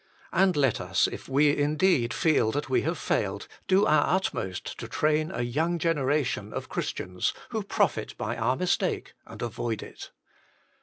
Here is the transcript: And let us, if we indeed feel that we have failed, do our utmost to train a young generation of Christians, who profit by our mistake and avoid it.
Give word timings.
And 0.33 0.55
let 0.57 0.81
us, 0.81 1.05
if 1.07 1.29
we 1.29 1.55
indeed 1.55 2.11
feel 2.11 2.51
that 2.53 2.71
we 2.71 2.81
have 2.81 2.97
failed, 2.97 3.47
do 3.67 3.85
our 3.85 4.11
utmost 4.15 4.79
to 4.79 4.87
train 4.87 5.29
a 5.29 5.43
young 5.43 5.77
generation 5.77 6.53
of 6.53 6.69
Christians, 6.69 7.33
who 7.49 7.61
profit 7.61 8.17
by 8.17 8.35
our 8.35 8.55
mistake 8.55 9.13
and 9.27 9.39
avoid 9.43 9.83
it. 9.83 10.09